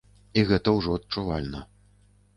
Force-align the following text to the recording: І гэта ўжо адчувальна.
І 0.41 0.43
гэта 0.51 0.73
ўжо 0.77 0.97
адчувальна. 1.01 1.61